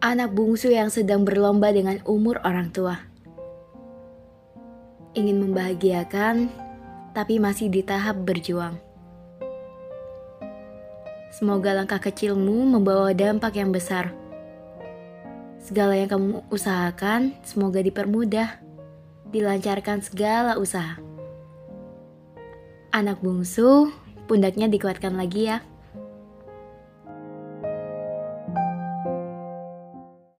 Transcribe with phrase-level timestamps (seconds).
[0.00, 2.96] anak bungsu yang sedang berlomba dengan umur orang tua.
[5.12, 6.48] Ingin membahagiakan,
[7.12, 8.80] tapi masih di tahap berjuang.
[11.36, 14.16] Semoga langkah kecilmu membawa dampak yang besar.
[15.60, 18.56] Segala yang kamu usahakan, semoga dipermudah,
[19.28, 20.96] dilancarkan segala usaha.
[22.90, 23.92] Anak bungsu,
[24.24, 25.60] pundaknya dikuatkan lagi ya.